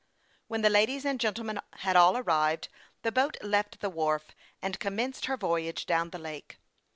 When 0.47 0.63
the 0.63 0.69
ladies 0.71 1.05
and 1.05 1.19
gentlemen 1.19 1.59
had 1.73 1.95
all 1.95 2.17
arrived, 2.17 2.69
the 3.03 3.11
boat 3.11 3.37
left 3.43 3.81
the 3.81 3.89
wharf, 3.91 4.31
and 4.59 4.79
commenced 4.79 5.27
her 5.27 5.37
voyage 5.37 5.85
down 5.85 6.09
the 6.09 6.17
lake. 6.17 6.57